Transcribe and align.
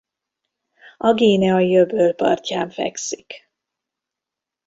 A 0.97 1.13
Guineai-öböl 1.13 2.13
partján 2.13 2.69
fekszik. 2.69 3.49